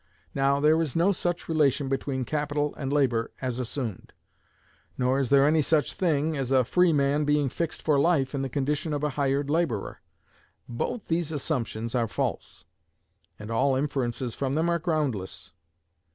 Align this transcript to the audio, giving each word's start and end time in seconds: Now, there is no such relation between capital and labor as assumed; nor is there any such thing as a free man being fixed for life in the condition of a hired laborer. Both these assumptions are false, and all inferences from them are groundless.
Now, 0.33 0.59
there 0.59 0.81
is 0.81 0.95
no 0.95 1.11
such 1.11 1.47
relation 1.47 1.87
between 1.87 2.25
capital 2.25 2.73
and 2.73 2.91
labor 2.91 3.29
as 3.39 3.59
assumed; 3.59 4.13
nor 4.97 5.19
is 5.19 5.29
there 5.29 5.45
any 5.45 5.61
such 5.61 5.93
thing 5.93 6.35
as 6.35 6.51
a 6.51 6.63
free 6.63 6.91
man 6.91 7.23
being 7.23 7.49
fixed 7.49 7.83
for 7.83 7.99
life 7.99 8.33
in 8.33 8.41
the 8.41 8.49
condition 8.49 8.93
of 8.93 9.03
a 9.03 9.09
hired 9.11 9.47
laborer. 9.51 9.99
Both 10.67 11.05
these 11.07 11.31
assumptions 11.31 11.93
are 11.93 12.07
false, 12.07 12.65
and 13.37 13.51
all 13.51 13.75
inferences 13.75 14.33
from 14.33 14.53
them 14.55 14.69
are 14.71 14.79
groundless. 14.79 15.51